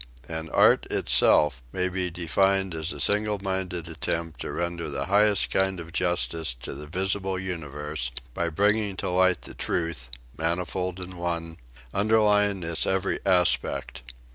And 0.27 0.49
art 0.49 0.87
itself 0.89 1.61
may 1.71 1.87
be 1.87 2.09
defined 2.09 2.73
as 2.73 2.91
a 2.91 2.99
single 2.99 3.37
minded 3.43 3.87
attempt 3.87 4.41
to 4.41 4.51
render 4.51 4.89
the 4.89 5.05
highest 5.05 5.51
kind 5.51 5.79
of 5.79 5.93
justice 5.93 6.55
to 6.55 6.73
the 6.73 6.87
visible 6.87 7.37
universe, 7.37 8.09
by 8.33 8.49
bringing 8.49 8.97
to 8.97 9.11
light 9.11 9.43
the 9.43 9.53
truth, 9.53 10.09
manifold 10.35 10.99
and 10.99 11.19
one, 11.19 11.57
underlying 11.93 12.63
its 12.63 12.87
every 12.87 13.19
aspect. 13.27 14.01